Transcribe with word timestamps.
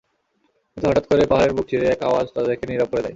কিন্তু 0.71 0.85
হঠাৎ 0.89 1.05
করে 1.07 1.23
পাহাড়ের 1.31 1.53
বুক 1.55 1.65
চিরে 1.69 1.85
এক 1.89 1.99
আওয়াজ 2.09 2.25
তাদেরকে 2.35 2.65
নীরব 2.69 2.87
করে 2.91 3.01
দেয়। 3.01 3.09